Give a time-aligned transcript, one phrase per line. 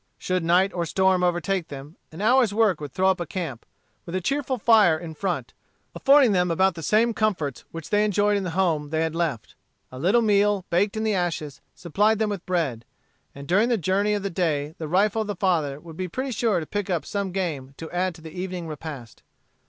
[0.17, 3.67] Should night or storm overtake them, an hour's work would throw up a camp,
[4.07, 5.53] with a cheerful fire in front,
[5.93, 9.53] affording them about the same cohorts which they enjoyed in the home they had left.
[9.91, 12.83] A little meal, baked in the ashes, supplied them with bread.
[13.35, 16.31] And during the journey of the day the rifle of the father would be pretty
[16.31, 19.21] sure to pick up some game to add to the evening repast.